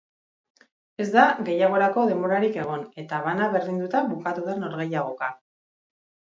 [1.03, 5.31] Ez da gehiagorako denborarik egon, eta bana berdinduta bukatu da norgehiagoka.